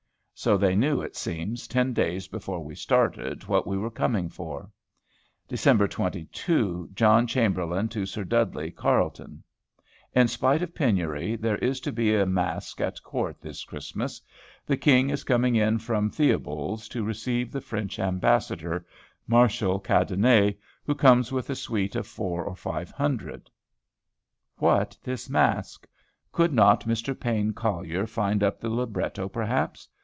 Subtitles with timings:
[0.33, 4.71] So they knew, it seems, ten days before we started, what we were coming for.
[5.47, 5.87] Dec.
[5.91, 6.89] 22.
[6.95, 9.43] John Chamberlain to Sir Dudley Carleton.
[10.15, 14.19] "In spite of penury, there is to be a masque at Court this Christmas.
[14.65, 18.83] The King is coming in from Theobalds to receive the French Ambassador,
[19.27, 23.51] Marshal Cadenet, who comes with a suite of 400 or 500."
[24.57, 25.85] What was this masque?
[26.31, 27.19] Could not Mr.
[27.19, 29.87] Payne Collier find up the libretto, perhaps?